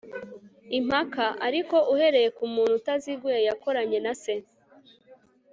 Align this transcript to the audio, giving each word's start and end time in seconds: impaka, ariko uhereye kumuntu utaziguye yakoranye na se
impaka, 0.77 1.25
ariko 1.47 1.75
uhereye 1.93 2.29
kumuntu 2.37 2.73
utaziguye 2.79 3.39
yakoranye 3.47 3.99
na 4.05 4.13
se 4.21 4.33